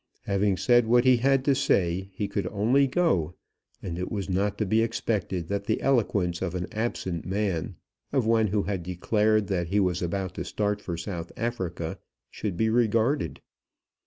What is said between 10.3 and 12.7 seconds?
to start for South Africa, should be